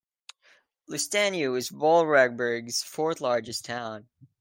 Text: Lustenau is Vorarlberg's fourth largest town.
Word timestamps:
Lustenau 0.89 1.55
is 1.55 1.69
Vorarlberg's 1.69 2.81
fourth 2.81 3.21
largest 3.21 3.65
town. 3.65 4.09